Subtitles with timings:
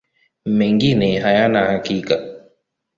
[0.45, 2.21] Mengine hayana hakika.